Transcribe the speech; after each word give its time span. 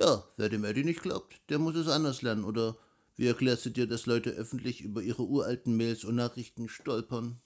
Ja, 0.00 0.24
wer 0.36 0.48
dem 0.48 0.64
Eddie 0.64 0.82
nicht 0.82 1.00
glaubt, 1.00 1.40
der 1.48 1.60
muss 1.60 1.76
es 1.76 1.86
anders 1.86 2.22
lernen. 2.22 2.42
Oder 2.44 2.76
wie 3.14 3.28
erklärst 3.28 3.66
du 3.66 3.70
dir, 3.70 3.86
dass 3.86 4.04
Leute 4.06 4.30
öffentlich 4.30 4.80
über 4.80 5.00
ihre 5.00 5.22
uralten 5.22 5.76
Mails 5.76 6.04
und 6.04 6.16
Nachrichten 6.16 6.68
stolpern? 6.68 7.40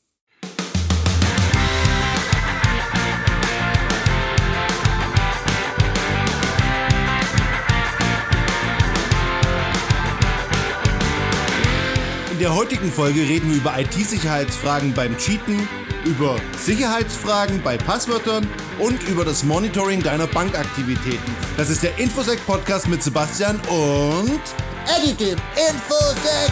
In 12.34 12.40
der 12.40 12.52
heutigen 12.52 12.90
Folge 12.90 13.20
reden 13.20 13.48
wir 13.48 13.58
über 13.58 13.78
IT-Sicherheitsfragen 13.78 14.92
beim 14.92 15.16
Cheaten, 15.18 15.68
über 16.04 16.36
Sicherheitsfragen 16.58 17.62
bei 17.62 17.76
Passwörtern 17.76 18.44
und 18.80 19.00
über 19.04 19.24
das 19.24 19.44
Monitoring 19.44 20.02
deiner 20.02 20.26
Bankaktivitäten. 20.26 21.36
Das 21.56 21.70
ist 21.70 21.84
der 21.84 21.96
Infosec 21.96 22.44
Podcast 22.44 22.88
mit 22.88 23.04
Sebastian 23.04 23.60
und 23.68 24.40
Infosec 25.12 26.50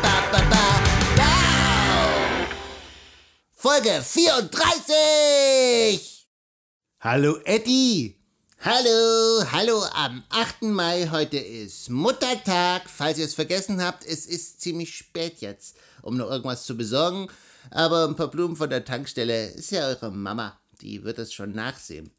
ba, 0.00 0.22
ba. 0.48 0.62
Wow. 1.16 2.46
Folge 3.56 4.04
34. 4.04 6.28
Hallo 7.00 7.38
Eddie. 7.44 8.16
Hallo, 8.60 9.44
hallo 9.52 9.82
am 9.94 10.24
8. 10.30 10.62
Mai. 10.62 11.08
Heute 11.10 11.38
ist 11.38 11.88
Muttertag. 11.88 12.88
Falls 12.88 13.18
ihr 13.18 13.24
es 13.24 13.34
vergessen 13.34 13.80
habt, 13.82 14.04
es 14.04 14.26
ist 14.26 14.60
ziemlich 14.60 14.96
spät 14.96 15.40
jetzt, 15.40 15.76
um 16.02 16.16
noch 16.16 16.30
irgendwas 16.30 16.64
zu 16.64 16.76
besorgen. 16.76 17.28
Aber 17.70 18.08
ein 18.08 18.16
paar 18.16 18.30
Blumen 18.30 18.56
von 18.56 18.68
der 18.68 18.84
Tankstelle 18.84 19.48
ist 19.50 19.70
ja 19.70 19.86
eure 19.86 20.10
Mama. 20.10 20.58
Die 20.80 21.04
wird 21.04 21.18
es 21.18 21.32
schon 21.32 21.52
nachsehen. 21.52 22.10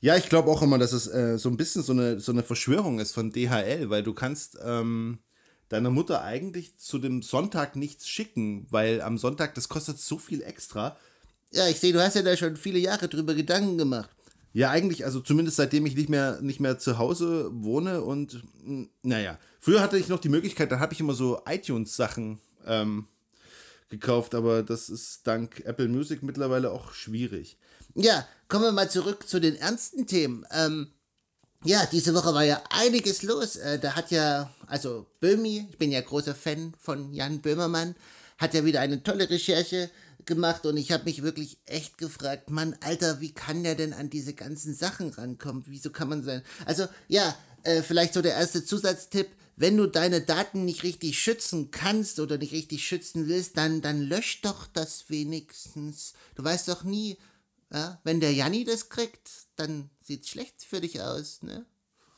Ja, 0.00 0.16
ich 0.16 0.28
glaube 0.28 0.50
auch 0.50 0.60
immer, 0.60 0.78
dass 0.78 0.92
es 0.92 1.06
äh, 1.06 1.38
so 1.38 1.48
ein 1.48 1.56
bisschen 1.56 1.82
so 1.82 1.92
eine, 1.92 2.20
so 2.20 2.32
eine 2.32 2.42
Verschwörung 2.42 2.98
ist 2.98 3.12
von 3.12 3.32
DHL, 3.32 3.88
weil 3.88 4.02
du 4.02 4.12
kannst 4.12 4.58
ähm, 4.62 5.20
deiner 5.68 5.90
Mutter 5.90 6.22
eigentlich 6.22 6.76
zu 6.76 6.98
dem 6.98 7.22
Sonntag 7.22 7.74
nichts 7.74 8.06
schicken, 8.08 8.66
weil 8.70 9.00
am 9.00 9.16
Sonntag 9.16 9.54
das 9.54 9.68
kostet 9.68 9.98
so 9.98 10.18
viel 10.18 10.42
extra. 10.42 10.96
Ja, 11.52 11.68
ich 11.68 11.80
sehe, 11.80 11.92
du 11.92 12.02
hast 12.02 12.16
ja 12.16 12.22
da 12.22 12.36
schon 12.36 12.56
viele 12.56 12.78
Jahre 12.78 13.08
drüber 13.08 13.34
Gedanken 13.34 13.78
gemacht. 13.78 14.10
Ja, 14.56 14.70
eigentlich, 14.70 15.04
also 15.04 15.20
zumindest 15.20 15.58
seitdem 15.58 15.84
ich 15.84 15.96
nicht 15.96 16.08
mehr, 16.08 16.40
nicht 16.40 16.60
mehr 16.60 16.78
zu 16.78 16.96
Hause 16.96 17.50
wohne 17.52 18.00
und 18.00 18.42
mh, 18.64 18.86
naja, 19.02 19.38
früher 19.60 19.82
hatte 19.82 19.98
ich 19.98 20.08
noch 20.08 20.18
die 20.18 20.30
Möglichkeit, 20.30 20.72
da 20.72 20.80
habe 20.80 20.94
ich 20.94 21.00
immer 21.00 21.12
so 21.12 21.42
iTunes-Sachen 21.46 22.40
ähm, 22.64 23.06
gekauft, 23.90 24.34
aber 24.34 24.62
das 24.62 24.88
ist 24.88 25.26
dank 25.26 25.60
Apple 25.66 25.88
Music 25.88 26.22
mittlerweile 26.22 26.70
auch 26.70 26.94
schwierig. 26.94 27.58
Ja, 27.94 28.26
kommen 28.48 28.64
wir 28.64 28.72
mal 28.72 28.88
zurück 28.88 29.28
zu 29.28 29.42
den 29.42 29.56
ernsten 29.56 30.06
Themen. 30.06 30.46
Ähm, 30.50 30.86
ja, 31.62 31.84
diese 31.92 32.14
Woche 32.14 32.32
war 32.32 32.44
ja 32.44 32.62
einiges 32.70 33.22
los. 33.24 33.56
Äh, 33.56 33.78
da 33.78 33.94
hat 33.94 34.10
ja, 34.10 34.50
also 34.68 35.04
Böhmi, 35.20 35.68
ich 35.68 35.76
bin 35.76 35.92
ja 35.92 36.00
großer 36.00 36.34
Fan 36.34 36.72
von 36.78 37.12
Jan 37.12 37.42
Böhmermann, 37.42 37.94
hat 38.38 38.54
ja 38.54 38.64
wieder 38.64 38.80
eine 38.80 39.02
tolle 39.02 39.28
Recherche 39.28 39.90
gemacht 40.26 40.66
und 40.66 40.76
ich 40.76 40.92
habe 40.92 41.04
mich 41.04 41.22
wirklich 41.22 41.58
echt 41.66 41.98
gefragt, 41.98 42.50
Mann, 42.50 42.76
Alter, 42.80 43.20
wie 43.20 43.32
kann 43.32 43.62
der 43.62 43.74
denn 43.74 43.92
an 43.92 44.10
diese 44.10 44.34
ganzen 44.34 44.74
Sachen 44.74 45.10
rankommen? 45.10 45.64
Wieso 45.66 45.90
kann 45.90 46.08
man 46.08 46.22
sein? 46.22 46.42
Also, 46.64 46.86
ja, 47.08 47.34
äh, 47.62 47.82
vielleicht 47.82 48.14
so 48.14 48.22
der 48.22 48.34
erste 48.34 48.64
Zusatztipp. 48.64 49.28
Wenn 49.58 49.76
du 49.76 49.86
deine 49.86 50.20
Daten 50.20 50.66
nicht 50.66 50.82
richtig 50.82 51.18
schützen 51.18 51.70
kannst 51.70 52.20
oder 52.20 52.36
nicht 52.36 52.52
richtig 52.52 52.86
schützen 52.86 53.26
willst, 53.26 53.56
dann, 53.56 53.80
dann 53.80 54.02
lösch 54.02 54.42
doch 54.42 54.66
das 54.66 55.08
wenigstens. 55.08 56.12
Du 56.34 56.44
weißt 56.44 56.68
doch 56.68 56.84
nie, 56.84 57.16
ja, 57.72 57.98
wenn 58.04 58.20
der 58.20 58.34
Janni 58.34 58.64
das 58.64 58.90
kriegt, 58.90 59.30
dann 59.56 59.90
sieht's 60.02 60.28
schlecht 60.28 60.62
für 60.62 60.80
dich 60.80 61.00
aus, 61.00 61.42
ne? 61.42 61.64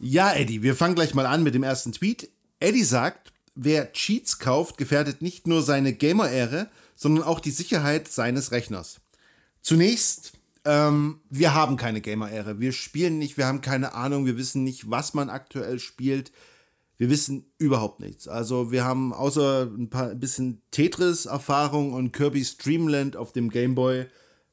Ja, 0.01 0.33
Eddie, 0.33 0.63
wir 0.63 0.75
fangen 0.75 0.95
gleich 0.95 1.15
mal 1.15 1.27
an 1.27 1.43
mit 1.43 1.55
dem 1.55 1.63
ersten 1.63 1.93
Tweet. 1.93 2.31
Eddie 2.61 2.85
sagt, 2.85 3.33
wer 3.59 3.93
Cheats 3.93 4.39
kauft, 4.39 4.79
gefährdet 4.79 5.21
nicht 5.21 5.47
nur 5.47 5.63
seine 5.63 5.93
Gamer-Ehre, 5.93 6.71
sondern 6.95 7.25
auch 7.25 7.41
die 7.41 7.51
Sicherheit 7.51 8.09
seines 8.09 8.53
Rechners. 8.53 9.01
Zunächst, 9.61 10.33
ähm, 10.65 11.21
wir 11.29 11.55
haben 11.55 11.77
keine 11.77 12.01
Gamer-Ehre. 12.01 12.61
Wir 12.61 12.73
spielen 12.73 13.19
nicht, 13.19 13.37
wir 13.37 13.47
haben 13.47 13.61
keine 13.61 13.95
Ahnung, 13.95 14.27
wir 14.27 14.39
wissen 14.39 14.63
nicht, 14.65 14.91
was 14.91 15.13
man 15.13 15.29
aktuell 15.29 15.81
spielt. 15.81 16.33
Wir 16.97 17.11
wissen 17.11 17.47
überhaupt 17.59 18.01
nichts. 18.01 18.29
Also 18.29 18.71
wir 18.71 18.85
haben 18.85 19.13
außer 19.13 19.63
ein 19.65 19.91
paar 19.91 20.11
ein 20.11 20.21
bisschen 20.21 20.63
Tetris-Erfahrung 20.71 21.93
und 21.93 22.13
Kirby's 22.13 22.59
Dreamland 22.59 23.17
auf 23.17 23.33
dem 23.33 23.51
Game 23.51 23.75
Boy 23.75 24.07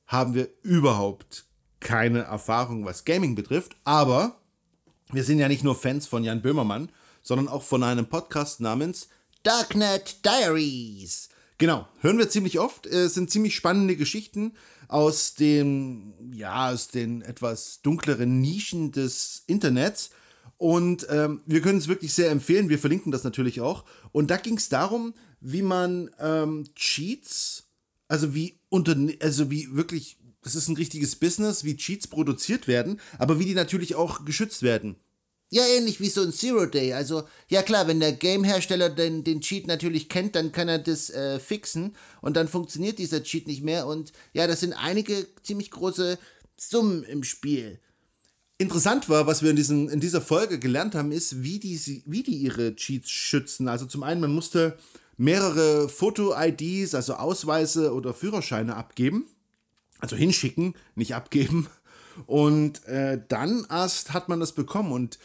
haben 0.07 0.33
wir 0.33 0.49
überhaupt 0.61 1.45
keine 1.79 2.21
Erfahrung, 2.21 2.85
was 2.85 3.05
Gaming 3.05 3.35
betrifft. 3.35 3.75
Aber 3.83 4.37
wir 5.11 5.23
sind 5.23 5.39
ja 5.39 5.47
nicht 5.47 5.63
nur 5.63 5.75
Fans 5.75 6.07
von 6.07 6.23
Jan 6.23 6.41
Böhmermann, 6.41 6.89
sondern 7.25 7.49
auch 7.49 7.63
von 7.63 7.83
einem 7.83 8.05
Podcast 8.05 8.61
namens 8.61 9.09
Darknet 9.43 10.23
Diaries. 10.23 11.29
Genau, 11.57 11.87
hören 12.01 12.17
wir 12.17 12.29
ziemlich 12.29 12.59
oft. 12.59 12.85
Es 12.85 13.15
sind 13.15 13.31
ziemlich 13.31 13.55
spannende 13.55 13.95
Geschichten 13.95 14.53
aus 14.87 15.33
den, 15.33 16.13
ja, 16.33 16.69
aus 16.69 16.87
den 16.89 17.21
etwas 17.21 17.81
dunkleren 17.81 18.41
Nischen 18.41 18.91
des 18.91 19.43
Internets. 19.47 20.11
Und 20.57 21.07
ähm, 21.09 21.41
wir 21.45 21.61
können 21.61 21.79
es 21.79 21.87
wirklich 21.87 22.13
sehr 22.13 22.29
empfehlen. 22.29 22.69
Wir 22.69 22.79
verlinken 22.79 23.11
das 23.11 23.23
natürlich 23.23 23.59
auch. 23.59 23.85
Und 24.11 24.29
da 24.29 24.37
ging 24.37 24.57
es 24.57 24.69
darum, 24.69 25.13
wie 25.41 25.63
man 25.63 26.11
ähm, 26.19 26.65
Cheats, 26.75 27.63
also 28.07 28.35
wie 28.35 28.59
unter, 28.69 28.95
also 29.19 29.49
wie 29.49 29.75
wirklich, 29.75 30.17
das 30.43 30.53
ist 30.53 30.67
ein 30.67 30.75
richtiges 30.75 31.15
Business, 31.15 31.63
wie 31.63 31.75
Cheats 31.75 32.07
produziert 32.07 32.67
werden, 32.67 32.99
aber 33.17 33.39
wie 33.39 33.45
die 33.45 33.55
natürlich 33.55 33.95
auch 33.95 34.25
geschützt 34.25 34.61
werden. 34.61 34.97
Ja, 35.51 35.63
ähnlich 35.77 35.99
wie 35.99 36.09
so 36.09 36.21
ein 36.21 36.33
Zero 36.33 36.65
Day. 36.65 36.93
Also, 36.93 37.23
ja 37.47 37.61
klar, 37.61 37.87
wenn 37.87 37.99
der 37.99 38.13
Game-Hersteller 38.13 38.89
den, 38.89 39.23
den 39.23 39.41
Cheat 39.41 39.67
natürlich 39.67 40.09
kennt, 40.09 40.35
dann 40.35 40.51
kann 40.51 40.67
er 40.67 40.79
das 40.79 41.09
äh, 41.11 41.39
fixen 41.39 41.95
und 42.21 42.35
dann 42.35 42.47
funktioniert 42.47 42.97
dieser 42.97 43.23
Cheat 43.23 43.47
nicht 43.47 43.63
mehr. 43.63 43.85
Und 43.87 44.11
ja, 44.33 44.47
das 44.47 44.61
sind 44.61 44.73
einige 44.73 45.27
ziemlich 45.43 45.71
große 45.71 46.17
Summen 46.57 47.03
im 47.03 47.23
Spiel. 47.23 47.79
Interessant 48.57 49.09
war, 49.09 49.27
was 49.27 49.43
wir 49.43 49.49
in, 49.49 49.55
diesem, 49.55 49.89
in 49.89 49.99
dieser 49.99 50.21
Folge 50.21 50.59
gelernt 50.59 50.95
haben, 50.95 51.11
ist, 51.11 51.43
wie 51.43 51.59
die, 51.59 52.03
wie 52.05 52.23
die 52.23 52.37
ihre 52.37 52.75
Cheats 52.75 53.09
schützen. 53.09 53.67
Also 53.67 53.85
zum 53.85 54.01
einen, 54.01 54.21
man 54.21 54.33
musste 54.33 54.77
mehrere 55.17 55.89
Foto-IDs, 55.89 56.95
also 56.95 57.15
Ausweise 57.15 57.93
oder 57.93 58.13
Führerscheine 58.13 58.75
abgeben. 58.75 59.25
Also 59.99 60.15
hinschicken, 60.15 60.73
nicht 60.95 61.15
abgeben. 61.15 61.67
Und 62.25 62.85
äh, 62.85 63.21
dann 63.27 63.65
erst 63.69 64.13
hat 64.13 64.29
man 64.29 64.39
das 64.39 64.53
bekommen. 64.53 64.91
Und 64.91 65.19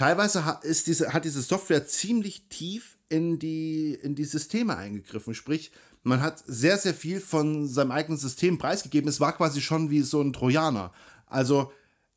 teilweise 0.00 0.46
hat, 0.46 0.64
ist 0.64 0.86
diese, 0.86 1.12
hat 1.12 1.26
diese 1.26 1.42
Software 1.42 1.86
ziemlich 1.86 2.48
tief 2.48 2.96
in 3.10 3.38
die, 3.38 3.92
in 4.02 4.14
die 4.14 4.24
Systeme 4.24 4.74
eingegriffen. 4.74 5.34
Sprich, 5.34 5.72
man 6.02 6.22
hat 6.22 6.42
sehr, 6.46 6.78
sehr 6.78 6.94
viel 6.94 7.20
von 7.20 7.68
seinem 7.68 7.90
eigenen 7.90 8.18
System 8.18 8.56
preisgegeben. 8.56 9.10
Es 9.10 9.20
war 9.20 9.36
quasi 9.36 9.60
schon 9.60 9.90
wie 9.90 10.00
so 10.00 10.22
ein 10.22 10.32
Trojaner. 10.32 10.90
Also 11.26 11.70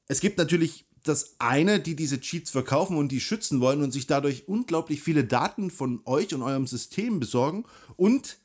es 0.08 0.22
gibt 0.22 0.38
natürlich 0.38 0.86
das 1.04 1.36
eine, 1.40 1.82
die 1.82 1.98
diese 1.98 2.22
Cheats 2.22 2.52
verkaufen 2.52 2.96
und 2.96 3.12
die 3.12 3.20
schützen 3.20 3.60
wollen 3.60 3.84
und 3.84 3.92
sich 3.92 4.08
dadurch 4.08 4.48
unglaublich 4.48 5.02
viele 5.02 5.26
Daten 5.26 5.70
von 5.70 6.00
euch 6.06 6.34
und 6.34 6.42
eurem 6.42 6.68
System 6.68 7.20
besorgen. 7.20 7.66
Und 7.98 8.38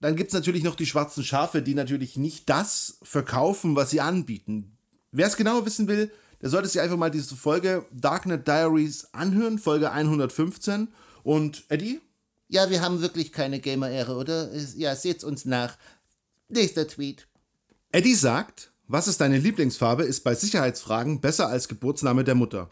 dann 0.00 0.16
gibt 0.16 0.30
es 0.30 0.34
natürlich 0.34 0.64
noch 0.64 0.74
die 0.74 0.86
schwarzen 0.86 1.22
Schafe, 1.22 1.62
die 1.62 1.74
natürlich 1.74 2.16
nicht 2.16 2.48
das 2.50 2.98
verkaufen, 3.04 3.76
was 3.76 3.90
sie 3.90 4.00
anbieten. 4.00 4.76
Wer 5.12 5.28
es 5.28 5.36
genau 5.36 5.64
wissen 5.64 5.86
will, 5.86 6.10
der 6.40 6.50
sollte 6.50 6.68
sich 6.68 6.80
einfach 6.80 6.96
mal 6.96 7.10
diese 7.10 7.36
Folge 7.36 7.86
Darknet 7.92 8.46
Diaries 8.48 9.08
anhören, 9.12 9.58
Folge 9.58 9.90
115. 9.90 10.88
Und 11.22 11.64
Eddie? 11.68 12.00
Ja, 12.48 12.70
wir 12.70 12.82
haben 12.82 13.02
wirklich 13.02 13.32
keine 13.32 13.60
Gamer-Ehre, 13.60 14.16
oder? 14.16 14.50
Ja, 14.76 14.96
seht's 14.96 15.22
uns 15.22 15.44
nach. 15.44 15.76
Nächster 16.48 16.88
Tweet. 16.88 17.28
Eddie 17.92 18.14
sagt, 18.14 18.72
was 18.88 19.06
ist 19.06 19.20
deine 19.20 19.38
Lieblingsfarbe, 19.38 20.02
ist 20.02 20.24
bei 20.24 20.34
Sicherheitsfragen 20.34 21.20
besser 21.20 21.48
als 21.48 21.68
Geburtsname 21.68 22.24
der 22.24 22.34
Mutter. 22.34 22.70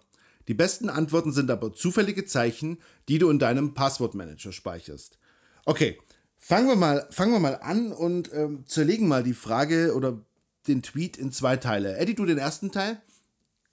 Die 0.49 0.55
besten 0.55 0.88
Antworten 0.88 1.32
sind 1.32 1.50
aber 1.50 1.75
zufällige 1.75 2.25
Zeichen, 2.25 2.79
die 3.09 3.19
du 3.19 3.29
in 3.29 3.38
deinem 3.38 3.75
Passwortmanager 3.75 4.50
speicherst. 4.50 5.19
Okay, 5.65 5.99
fangen 6.38 6.67
wir 6.67 6.76
mal, 6.76 7.06
fangen 7.11 7.32
wir 7.32 7.38
mal 7.38 7.56
an 7.56 7.93
und 7.93 8.32
ähm, 8.32 8.65
zerlegen 8.67 9.06
mal 9.06 9.23
die 9.23 9.35
Frage 9.35 9.94
oder 9.94 10.25
den 10.67 10.82
Tweet 10.82 11.17
in 11.19 11.31
zwei 11.32 11.56
Teile. 11.56 11.99
Eddie, 11.99 12.15
du 12.15 12.25
den 12.25 12.38
ersten 12.38 12.73
Teil? 12.73 13.00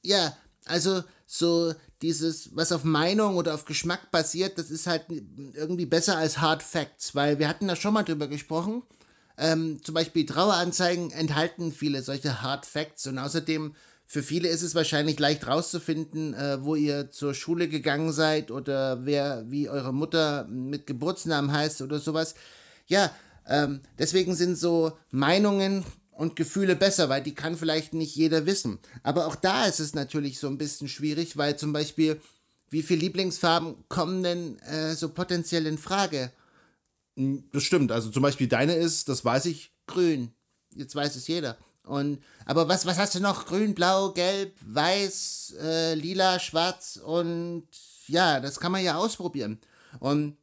Ja, 0.05 0.35
also 0.65 1.03
so 1.25 1.73
dieses, 2.01 2.55
was 2.55 2.71
auf 2.71 2.83
Meinung 2.83 3.35
oder 3.37 3.53
auf 3.53 3.65
Geschmack 3.65 4.11
basiert, 4.11 4.57
das 4.57 4.69
ist 4.69 4.87
halt 4.87 5.05
irgendwie 5.53 5.85
besser 5.85 6.17
als 6.17 6.39
Hard 6.39 6.61
Facts, 6.61 7.15
weil 7.15 7.39
wir 7.39 7.47
hatten 7.47 7.67
da 7.67 7.75
schon 7.75 7.93
mal 7.93 8.03
drüber 8.03 8.27
gesprochen. 8.27 8.83
Ähm, 9.37 9.81
zum 9.83 9.95
Beispiel 9.95 10.25
Traueranzeigen 10.25 11.11
enthalten 11.11 11.71
viele 11.71 12.01
solche 12.01 12.41
Hard 12.41 12.65
Facts 12.65 13.07
und 13.07 13.17
außerdem 13.17 13.75
für 14.07 14.21
viele 14.21 14.47
ist 14.49 14.61
es 14.61 14.75
wahrscheinlich 14.75 15.19
leicht 15.19 15.47
rauszufinden, 15.47 16.35
äh, 16.35 16.63
wo 16.63 16.75
ihr 16.75 17.09
zur 17.09 17.33
Schule 17.33 17.67
gegangen 17.67 18.13
seid 18.13 18.51
oder 18.51 19.05
wer, 19.05 19.45
wie 19.49 19.67
eure 19.67 19.93
Mutter 19.93 20.45
mit 20.45 20.85
Geburtsnamen 20.85 21.51
heißt 21.51 21.81
oder 21.81 21.99
sowas. 21.99 22.35
Ja, 22.85 23.11
ähm, 23.47 23.81
deswegen 23.97 24.35
sind 24.35 24.57
so 24.57 24.93
Meinungen 25.09 25.83
und 26.15 26.35
Gefühle 26.35 26.75
besser, 26.75 27.09
weil 27.09 27.21
die 27.21 27.35
kann 27.35 27.57
vielleicht 27.57 27.93
nicht 27.93 28.15
jeder 28.15 28.45
wissen. 28.45 28.79
Aber 29.03 29.27
auch 29.27 29.35
da 29.35 29.65
ist 29.65 29.79
es 29.79 29.93
natürlich 29.93 30.39
so 30.39 30.47
ein 30.47 30.57
bisschen 30.57 30.87
schwierig, 30.87 31.37
weil 31.37 31.57
zum 31.57 31.73
Beispiel, 31.73 32.19
wie 32.69 32.83
viele 32.83 33.01
Lieblingsfarben 33.01 33.75
kommen 33.89 34.23
denn 34.23 34.59
äh, 34.59 34.95
so 34.95 35.09
potenziell 35.09 35.67
in 35.67 35.77
Frage? 35.77 36.31
Das 37.15 37.63
stimmt. 37.63 37.91
Also 37.91 38.09
zum 38.09 38.23
Beispiel 38.23 38.47
deine 38.47 38.75
ist, 38.75 39.09
das 39.09 39.23
weiß 39.23 39.45
ich. 39.45 39.71
Grün. 39.87 40.33
Jetzt 40.73 40.95
weiß 40.95 41.15
es 41.15 41.27
jeder. 41.27 41.57
Und, 41.83 42.23
aber 42.45 42.67
was, 42.67 42.85
was 42.85 42.97
hast 42.97 43.15
du 43.15 43.19
noch? 43.19 43.45
Grün, 43.45 43.75
blau, 43.75 44.11
gelb, 44.11 44.57
weiß, 44.61 45.55
äh, 45.61 45.93
lila, 45.93 46.39
schwarz 46.39 46.97
und 46.97 47.67
ja, 48.07 48.39
das 48.39 48.59
kann 48.59 48.71
man 48.71 48.83
ja 48.83 48.95
ausprobieren. 48.95 49.59
Und 49.99 50.37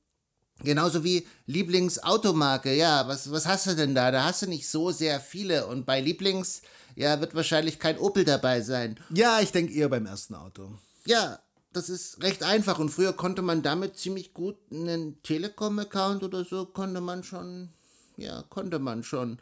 genauso 0.63 1.05
wie 1.05 1.27
Lieblingsautomarke, 1.47 2.75
ja, 2.75 3.07
was, 3.09 3.31
was 3.31 3.47
hast 3.47 3.67
du 3.67 3.75
denn 3.75 3.95
da? 3.95 4.11
Da 4.11 4.25
hast 4.25 4.43
du 4.43 4.47
nicht 4.47 4.69
so 4.69 4.91
sehr 4.91 5.21
viele. 5.21 5.67
Und 5.67 5.87
bei 5.87 6.01
Lieblings, 6.01 6.63
ja, 6.97 7.21
wird 7.21 7.35
wahrscheinlich 7.35 7.79
kein 7.79 7.99
Opel 7.99 8.25
dabei 8.25 8.61
sein. 8.61 8.99
Ja, 9.11 9.41
ich 9.41 9.53
denke 9.53 9.73
eher 9.73 9.89
beim 9.89 10.07
ersten 10.07 10.35
Auto. 10.35 10.79
Ja, 11.05 11.39
das 11.73 11.89
ist 11.89 12.23
recht 12.23 12.43
einfach 12.43 12.79
und 12.79 12.91
früher 12.91 13.13
konnte 13.13 13.43
man 13.43 13.63
damit 13.63 13.97
ziemlich 13.97 14.35
gut 14.35 14.57
einen 14.71 15.23
Telekom-Account 15.23 16.23
oder 16.23 16.45
so, 16.45 16.67
konnte 16.67 17.01
man 17.01 17.25
schon, 17.25 17.71
ja, 18.17 18.45
konnte 18.51 18.79
man 18.79 19.03
schon. 19.03 19.39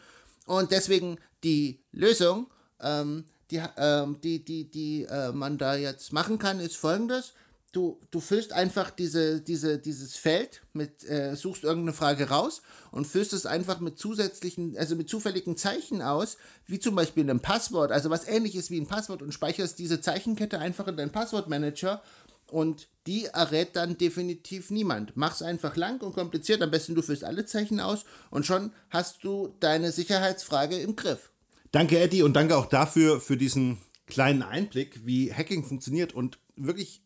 Und 0.46 0.70
deswegen 0.70 1.18
die 1.42 1.80
Lösung, 1.92 2.46
ähm, 2.80 3.24
die, 3.50 3.60
ähm, 3.76 4.20
die, 4.22 4.44
die, 4.44 4.70
die 4.70 5.04
äh, 5.04 5.32
man 5.32 5.58
da 5.58 5.74
jetzt 5.74 6.12
machen 6.12 6.38
kann, 6.38 6.60
ist 6.60 6.76
folgendes. 6.76 7.32
Du, 7.72 8.00
du 8.10 8.18
füllst 8.18 8.52
einfach 8.52 8.90
diese, 8.90 9.40
diese, 9.40 9.78
dieses 9.78 10.16
Feld 10.16 10.62
mit, 10.72 11.04
äh, 11.08 11.36
suchst 11.36 11.62
irgendeine 11.62 11.92
Frage 11.92 12.28
raus 12.28 12.62
und 12.90 13.06
füllst 13.06 13.32
es 13.32 13.46
einfach 13.46 13.78
mit 13.78 13.96
zusätzlichen, 13.96 14.76
also 14.76 14.96
mit 14.96 15.08
zufälligen 15.08 15.56
Zeichen 15.56 16.02
aus, 16.02 16.36
wie 16.66 16.80
zum 16.80 16.96
Beispiel 16.96 17.22
einem 17.22 17.38
Passwort, 17.38 17.92
also 17.92 18.10
was 18.10 18.26
ähnliches 18.26 18.70
wie 18.70 18.80
ein 18.80 18.88
Passwort 18.88 19.22
und 19.22 19.32
speicherst 19.32 19.78
diese 19.78 20.00
Zeichenkette 20.00 20.58
einfach 20.58 20.88
in 20.88 20.96
deinen 20.96 21.12
Passwortmanager 21.12 22.02
und 22.50 22.88
die 23.06 23.26
errät 23.26 23.76
dann 23.76 23.96
definitiv 23.96 24.70
niemand. 24.70 25.16
Mach's 25.16 25.42
einfach 25.42 25.76
lang 25.76 26.00
und 26.00 26.14
kompliziert, 26.14 26.62
am 26.62 26.70
besten 26.70 26.94
du 26.94 27.02
füllst 27.02 27.24
alle 27.24 27.46
Zeichen 27.46 27.80
aus 27.80 28.04
und 28.30 28.46
schon 28.46 28.72
hast 28.90 29.24
du 29.24 29.54
deine 29.60 29.92
Sicherheitsfrage 29.92 30.76
im 30.78 30.96
Griff. 30.96 31.30
Danke, 31.72 32.00
Eddie, 32.00 32.22
und 32.22 32.34
danke 32.34 32.56
auch 32.56 32.66
dafür, 32.66 33.20
für 33.20 33.36
diesen 33.36 33.78
kleinen 34.06 34.42
Einblick, 34.42 35.06
wie 35.06 35.32
Hacking 35.32 35.64
funktioniert 35.64 36.12
und 36.12 36.38
wirklich 36.56 37.02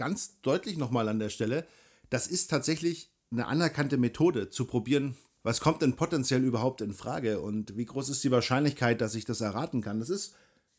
ganz 0.00 0.40
deutlich 0.40 0.78
nochmal 0.78 1.10
an 1.10 1.18
der 1.18 1.28
Stelle, 1.28 1.66
das 2.08 2.26
ist 2.26 2.48
tatsächlich 2.48 3.12
eine 3.30 3.46
anerkannte 3.46 3.98
Methode, 3.98 4.48
zu 4.48 4.64
probieren, 4.64 5.14
was 5.42 5.60
kommt 5.60 5.82
denn 5.82 5.94
potenziell 5.94 6.42
überhaupt 6.42 6.80
in 6.80 6.94
Frage 6.94 7.42
und 7.42 7.76
wie 7.76 7.84
groß 7.84 8.08
ist 8.08 8.24
die 8.24 8.30
Wahrscheinlichkeit, 8.30 9.02
dass 9.02 9.14
ich 9.14 9.26
das 9.26 9.42
erraten 9.42 9.82
kann. 9.82 10.00
Das 10.00 10.08
ist 10.08 10.34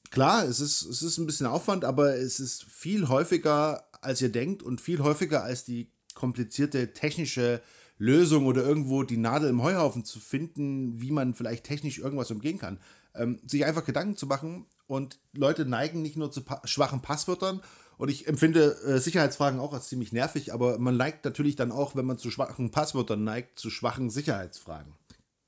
klar, 0.09 0.43
es 0.43 0.59
ist, 0.59 0.81
es 0.81 1.03
ist 1.03 1.19
ein 1.19 1.27
bisschen 1.27 1.45
Aufwand, 1.45 1.85
aber 1.85 2.15
es 2.15 2.39
ist 2.39 2.63
viel 2.63 3.09
häufiger, 3.09 3.87
als 4.01 4.23
ihr 4.23 4.31
denkt 4.31 4.63
und 4.63 4.81
viel 4.81 5.03
häufiger 5.03 5.43
als 5.43 5.65
die 5.65 5.91
komplizierte 6.15 6.91
technische 6.93 7.61
Lösung 7.99 8.47
oder 8.47 8.63
irgendwo 8.63 9.03
die 9.03 9.17
Nadel 9.17 9.49
im 9.49 9.61
Heuhaufen 9.61 10.03
zu 10.03 10.19
finden, 10.19 10.99
wie 10.99 11.11
man 11.11 11.35
vielleicht 11.35 11.63
technisch 11.63 11.99
irgendwas 11.99 12.31
umgehen 12.31 12.57
kann. 12.57 12.79
Ähm, 13.13 13.39
sich 13.45 13.65
einfach 13.65 13.85
Gedanken 13.85 14.17
zu 14.17 14.25
machen 14.25 14.65
und 14.87 15.19
Leute 15.33 15.65
neigen 15.65 16.01
nicht 16.01 16.17
nur 16.17 16.31
zu 16.31 16.41
pa 16.41 16.59
schwachen 16.65 17.03
Passwörtern 17.03 17.61
und 18.01 18.09
ich 18.09 18.27
empfinde 18.27 18.81
äh, 18.83 18.99
Sicherheitsfragen 18.99 19.59
auch 19.59 19.73
als 19.73 19.87
ziemlich 19.87 20.11
nervig, 20.11 20.55
aber 20.55 20.79
man 20.79 20.97
neigt 20.97 21.23
natürlich 21.23 21.55
dann 21.55 21.71
auch, 21.71 21.95
wenn 21.95 22.07
man 22.07 22.17
zu 22.17 22.31
schwachen 22.31 22.71
Passwörtern 22.71 23.23
neigt, 23.23 23.59
zu 23.59 23.69
schwachen 23.69 24.09
Sicherheitsfragen. 24.09 24.95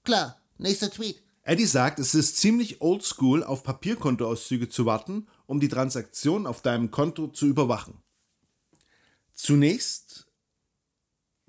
Klar, 0.04 0.40
nächster 0.60 0.92
Tweet. 0.92 1.24
Eddie 1.42 1.66
sagt, 1.66 1.98
es 1.98 2.14
ist 2.14 2.38
ziemlich 2.38 2.80
oldschool, 2.80 3.44
auf 3.44 3.64
Papierkontoauszüge 3.64 4.70
zu 4.70 4.86
warten, 4.86 5.26
um 5.48 5.60
die 5.60 5.68
Transaktion 5.68 6.46
auf 6.46 6.62
deinem 6.62 6.92
Konto 6.92 7.26
zu 7.26 7.48
überwachen. 7.48 8.04
Zunächst, 9.34 10.28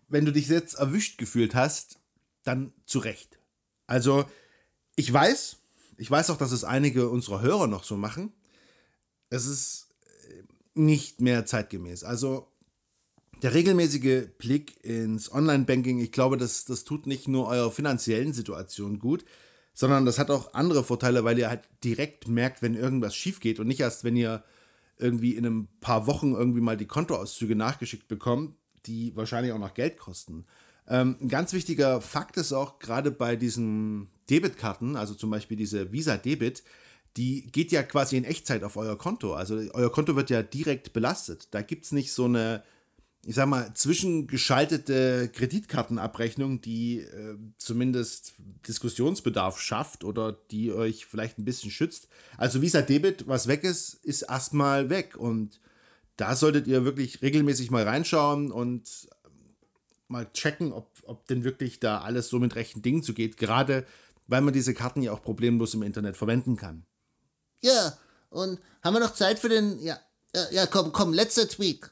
wenn 0.09 0.25
du 0.25 0.33
dich 0.33 0.49
jetzt 0.49 0.73
erwischt 0.73 1.19
gefühlt 1.19 1.55
hast, 1.55 1.99
dann 2.45 2.73
zu 2.87 2.99
Recht. 2.99 3.39
Also, 3.87 4.25
ich 4.97 5.13
weiß, 5.13 5.59
ich 5.99 6.11
weiß 6.11 6.31
auch, 6.31 6.39
dass 6.39 6.53
es 6.53 6.65
einige 6.65 7.11
unserer 7.11 7.43
Hörer 7.43 7.67
noch 7.67 7.85
so 7.85 7.99
machen. 7.99 8.33
Es 9.29 9.45
ist 9.45 9.84
nicht 10.75 11.21
mehr 11.21 11.47
zeitgemäß. 11.47 12.05
Also, 12.05 12.49
der 13.43 13.55
regelmäßige 13.55 14.29
Blick 14.39 14.83
ins 14.85 15.31
Online-Banking, 15.33 15.99
ich 15.99 16.13
glaube, 16.13 16.37
das, 16.37 16.65
das 16.65 16.85
tut 16.85 17.07
nicht 17.07 17.29
nur 17.29 17.49
eurer 17.49 17.71
finanziellen 17.71 18.33
Situation 18.33 18.99
gut, 18.99 19.25
sondern 19.75 20.07
das 20.07 20.19
hat 20.19 20.31
auch 20.31 20.55
andere 20.55 20.85
Vorteile, 20.85 21.25
weil 21.25 21.39
ihr 21.39 21.49
halt 21.49 21.69
direkt 21.83 22.29
merkt, 22.29 22.63
wenn 22.63 22.75
irgendwas 22.75 23.15
schief 23.15 23.41
geht 23.41 23.59
und 23.59 23.67
nicht 23.67 23.81
erst, 23.81 24.05
wenn 24.05 24.17
ihr 24.17 24.45
irgendwie 24.99 25.35
in 25.35 25.45
ein 25.45 25.69
paar 25.81 26.07
Wochen 26.07 26.33
irgendwie 26.33 26.61
mal 26.61 26.77
die 26.77 26.87
Kontoauszüge 26.87 27.57
nachgeschickt 27.57 28.07
bekommt, 28.07 28.55
die 28.87 29.15
wahrscheinlich 29.17 29.53
auch 29.53 29.59
noch 29.59 29.75
Geld 29.75 29.99
kosten. 29.99 30.47
Ähm, 30.87 31.17
ein 31.21 31.29
ganz 31.29 31.53
wichtiger 31.53 32.01
Fakt 32.01 32.37
ist 32.37 32.53
auch 32.53 32.79
gerade 32.79 33.11
bei 33.11 33.37
diesen 33.37 34.09
Debitkarten, 34.31 34.97
also 34.97 35.15
zum 35.15 35.31
Beispiel 35.31 35.57
diese 35.57 35.93
Visa 35.93 36.17
Debit, 36.17 36.63
die 37.17 37.47
geht 37.47 37.73
ja 37.73 37.83
quasi 37.83 38.17
in 38.17 38.25
Echtzeit 38.25 38.65
auf 38.65 38.77
euer 38.77 38.99
Konto. 38.99 39.35
Also 39.35 39.57
euer 39.73 39.93
Konto 39.93 40.17
wird 40.17 40.31
ja 40.31 40.43
direkt 40.43 40.93
belastet. 40.93 41.49
Da 41.53 41.63
gibt 41.63 41.85
es 41.85 41.93
nicht 41.93 42.13
so 42.13 42.25
eine 42.25 42.63
ich 43.27 43.35
sag 43.35 43.47
mal, 43.47 43.73
zwischengeschaltete 43.75 45.31
Kreditkartenabrechnung, 45.33 46.61
die 46.61 47.01
äh, 47.01 47.37
zumindest 47.59 48.35
Diskussionsbedarf 48.69 49.61
schafft 49.61 50.05
oder 50.05 50.33
die 50.51 50.73
euch 50.73 51.07
vielleicht 51.07 51.39
ein 51.39 51.45
bisschen 51.45 51.71
schützt. 51.71 52.09
Also 52.37 52.61
Visa 52.61 52.83
Debit, 52.83 53.27
was 53.27 53.47
weg 53.47 53.65
ist, 53.65 53.95
ist 54.05 54.23
erstmal 54.23 54.91
weg. 54.91 55.17
Und 55.17 55.61
da 56.17 56.37
solltet 56.37 56.67
ihr 56.67 56.85
wirklich 56.85 57.23
regelmäßig 57.23 57.71
mal 57.71 57.85
reinschauen 57.85 58.53
und 58.53 59.09
mal 60.09 60.31
checken, 60.33 60.73
ob, 60.73 60.91
ob 61.05 61.27
denn 61.27 61.45
wirklich 61.45 61.81
da 61.81 62.03
alles 62.03 62.29
so 62.29 62.39
mit 62.39 62.55
rechten 62.57 62.83
Dingen 62.83 63.03
zugeht. 63.03 63.37
Gerade 63.37 63.87
weil 64.27 64.41
man 64.41 64.55
diese 64.55 64.73
Karten 64.73 65.03
ja 65.03 65.13
auch 65.13 65.23
problemlos 65.23 65.75
im 65.75 65.83
Internet 65.83 66.17
verwenden 66.17 66.57
kann. 66.57 66.87
Ja, 67.65 67.97
und 68.29 68.61
haben 68.83 68.93
wir 68.93 69.01
noch 69.01 69.15
Zeit 69.15 69.39
für 69.39 69.49
den. 69.49 69.81
Ja, 69.81 69.99
ja, 70.35 70.51
ja 70.51 70.67
komm, 70.67 70.93
komm, 70.93 71.15
letzter 71.15 71.49
Tweet. 71.49 71.91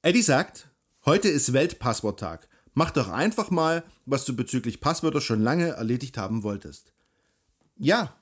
Eddie 0.00 0.22
sagt, 0.22 0.66
heute 1.04 1.28
ist 1.28 1.52
Weltpassworttag. 1.52 2.48
Mach 2.72 2.90
doch 2.90 3.10
einfach 3.10 3.50
mal, 3.50 3.84
was 4.06 4.24
du 4.24 4.34
bezüglich 4.34 4.80
Passwörter 4.80 5.20
schon 5.20 5.42
lange 5.42 5.72
erledigt 5.72 6.16
haben 6.16 6.42
wolltest. 6.42 6.94
Ja, 7.76 8.16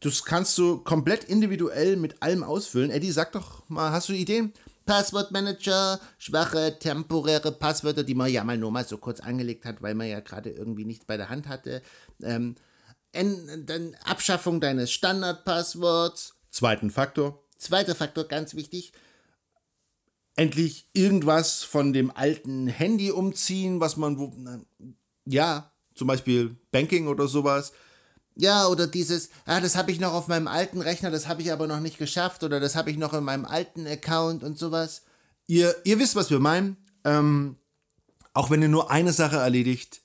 das 0.00 0.24
kannst 0.24 0.56
du 0.56 0.78
komplett 0.78 1.24
individuell 1.24 1.96
mit 1.96 2.22
allem 2.22 2.42
ausfüllen. 2.42 2.90
Eddie, 2.90 3.12
sag 3.12 3.32
doch 3.32 3.68
mal, 3.68 3.92
hast 3.92 4.08
du 4.08 4.14
Ideen? 4.14 4.54
Passwortmanager, 4.86 6.00
schwache, 6.16 6.78
temporäre 6.78 7.52
Passwörter, 7.52 8.02
die 8.02 8.14
man 8.14 8.32
ja 8.32 8.44
mal 8.44 8.56
nur 8.56 8.72
mal 8.72 8.86
so 8.86 8.96
kurz 8.96 9.20
angelegt 9.20 9.66
hat, 9.66 9.82
weil 9.82 9.94
man 9.94 10.08
ja 10.08 10.20
gerade 10.20 10.48
irgendwie 10.48 10.86
nichts 10.86 11.04
bei 11.04 11.18
der 11.18 11.28
Hand 11.28 11.48
hatte. 11.48 11.82
Ähm, 12.22 12.56
Abschaffung 14.04 14.60
deines 14.60 14.92
Standardpassworts. 14.92 16.34
Zweiten 16.50 16.90
Faktor. 16.90 17.44
Zweiter 17.58 17.94
Faktor, 17.94 18.24
ganz 18.24 18.54
wichtig 18.54 18.92
endlich 20.36 20.88
irgendwas 20.92 21.62
von 21.62 21.92
dem 21.92 22.10
alten 22.10 22.66
Handy 22.66 23.10
umziehen, 23.10 23.80
was 23.80 23.96
man, 23.96 24.18
wo, 24.18 24.32
ja, 25.26 25.72
zum 25.94 26.08
Beispiel 26.08 26.56
Banking 26.70 27.06
oder 27.06 27.28
sowas. 27.28 27.72
Ja, 28.34 28.66
oder 28.66 28.86
dieses, 28.86 29.28
ah, 29.44 29.60
das 29.60 29.76
habe 29.76 29.90
ich 29.90 30.00
noch 30.00 30.14
auf 30.14 30.28
meinem 30.28 30.48
alten 30.48 30.80
Rechner, 30.80 31.10
das 31.10 31.28
habe 31.28 31.42
ich 31.42 31.52
aber 31.52 31.66
noch 31.66 31.80
nicht 31.80 31.98
geschafft 31.98 32.42
oder 32.44 32.60
das 32.60 32.76
habe 32.76 32.90
ich 32.90 32.96
noch 32.96 33.12
in 33.12 33.24
meinem 33.24 33.44
alten 33.44 33.86
Account 33.86 34.42
und 34.42 34.58
sowas. 34.58 35.02
Ihr, 35.46 35.74
ihr 35.84 35.98
wisst, 35.98 36.16
was 36.16 36.30
wir 36.30 36.38
meinen. 36.38 36.78
Ähm, 37.04 37.56
auch 38.32 38.48
wenn 38.48 38.62
ihr 38.62 38.68
nur 38.68 38.90
eine 38.90 39.12
Sache 39.12 39.36
erledigt, 39.36 40.00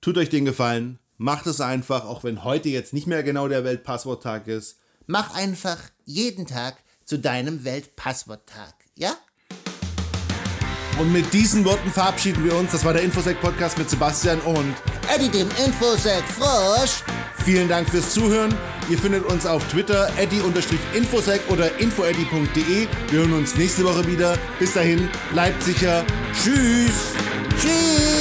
tut 0.00 0.16
euch 0.16 0.30
den 0.30 0.46
Gefallen, 0.46 0.98
macht 1.18 1.46
es 1.46 1.60
einfach, 1.60 2.04
auch 2.06 2.24
wenn 2.24 2.44
heute 2.44 2.68
jetzt 2.70 2.94
nicht 2.94 3.06
mehr 3.06 3.22
genau 3.22 3.48
der 3.48 3.64
Weltpassworttag 3.64 4.46
ist. 4.46 4.78
Mach 5.06 5.34
einfach 5.34 5.78
jeden 6.04 6.46
Tag 6.46 6.76
zu 7.04 7.18
deinem 7.18 7.64
Weltpassworttag, 7.64 8.74
ja? 8.94 9.14
Und 10.98 11.12
mit 11.12 11.32
diesen 11.32 11.64
Worten 11.64 11.90
verabschieden 11.90 12.44
wir 12.44 12.56
uns. 12.56 12.72
Das 12.72 12.84
war 12.84 12.92
der 12.92 13.02
Infosec-Podcast 13.02 13.78
mit 13.78 13.88
Sebastian 13.88 14.40
und 14.40 14.74
Eddie, 15.14 15.28
dem 15.28 15.48
Infosec-Frosch. 15.64 17.04
Vielen 17.44 17.68
Dank 17.68 17.88
fürs 17.88 18.12
Zuhören. 18.12 18.54
Ihr 18.90 18.98
findet 18.98 19.24
uns 19.24 19.46
auf 19.46 19.66
Twitter, 19.68 20.10
eddie-infosec 20.18 21.40
oder 21.50 21.78
infoeddy.de. 21.78 22.88
Wir 23.10 23.18
hören 23.18 23.32
uns 23.32 23.54
nächste 23.56 23.84
Woche 23.84 24.06
wieder. 24.06 24.36
Bis 24.58 24.74
dahin, 24.74 25.08
bleibt 25.30 25.62
sicher. 25.62 26.04
Tschüss. 26.32 27.12
Tschüss. 27.60 28.17